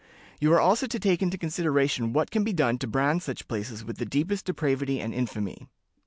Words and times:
You 0.39 0.51
are 0.53 0.59
also 0.59 0.87
to 0.87 0.99
take 0.99 1.21
into 1.21 1.37
consideration 1.37 2.11
what 2.11 2.31
can 2.31 2.43
be 2.43 2.53
done 2.53 2.79
to 2.79 2.87
brand 2.87 3.21
such 3.21 3.47
places 3.47 3.85
with 3.85 3.97
the 3.99 4.03
deepest 4.07 4.45
depravity 4.45 4.99
and 4.99 5.13
infamy." 5.13 5.67